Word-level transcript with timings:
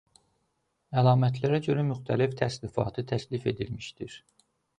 Əlamətlərə 1.01 1.59
görə 1.67 1.83
müxtəlif 1.89 2.33
təsnifatı 2.41 3.05
təklif 3.13 3.47
edilmişdir. 3.53 4.19